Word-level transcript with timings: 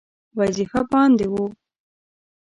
وظیفه 0.39 0.79
باندې 0.91 1.25
وو. 1.31 1.45